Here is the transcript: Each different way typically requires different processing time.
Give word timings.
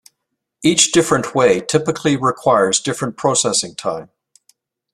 Each 0.63 0.91
different 0.91 1.35
way 1.35 1.59
typically 1.59 2.17
requires 2.17 2.79
different 2.79 3.17
processing 3.17 3.75
time. 3.75 4.09